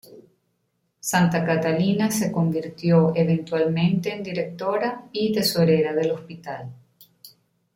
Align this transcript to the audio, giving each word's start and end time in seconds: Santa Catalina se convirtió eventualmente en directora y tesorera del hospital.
Santa 0.99 1.45
Catalina 1.45 2.09
se 2.09 2.31
convirtió 2.31 3.11
eventualmente 3.15 4.11
en 4.11 4.23
directora 4.23 5.07
y 5.11 5.31
tesorera 5.31 5.93
del 5.93 6.09
hospital. 6.09 6.71